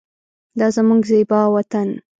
[0.59, 1.89] دا زمونږ زیبا وطن